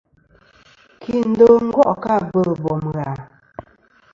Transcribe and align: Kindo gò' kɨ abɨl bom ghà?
Kindo 1.01 1.47
gò' 1.73 1.93
kɨ 2.03 2.09
abɨl 2.17 2.49
bom 2.63 2.83
ghà? 2.95 3.09